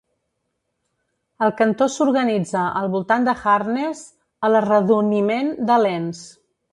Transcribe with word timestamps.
El 1.47 1.51
cantó 1.59 1.87
s'organitza 1.95 2.63
al 2.79 2.89
voltant 2.95 3.27
de 3.27 3.35
Harnes 3.53 4.01
a 4.47 4.51
l'arredoniment 4.55 5.53
de 5.71 5.77
Lens. 5.85 6.23